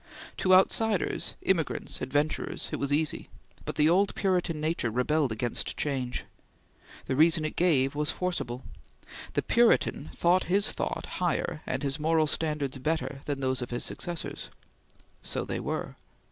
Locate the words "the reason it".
7.05-7.55